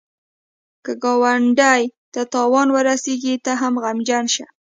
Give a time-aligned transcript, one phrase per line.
[0.83, 4.45] که ګاونډي ته تاوان ورسېږي، ته هم غمژن شه